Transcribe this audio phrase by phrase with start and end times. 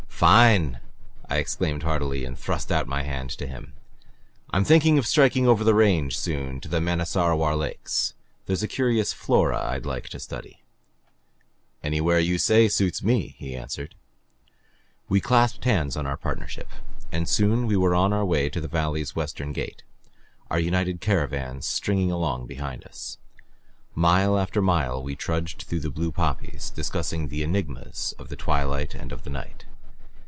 [0.21, 0.79] "Fine!"
[1.31, 3.73] I exclaimed heartily, and thrust out my hand to him.
[4.51, 8.13] "I'm thinking of striking over the range soon to the Manasarowar Lakes.
[8.45, 10.61] There's a curious flora I'd like to study."
[11.81, 13.95] "Anywhere you say suits me," he answered.
[15.09, 16.69] We clasped hands on our partnership
[17.11, 19.81] and soon we were on our way to the valley's western gate;
[20.51, 23.17] our united caravans stringing along behind us.
[23.95, 28.93] Mile after mile we trudged through the blue poppies, discussing the enigmas of the twilight
[28.93, 29.65] and of the night.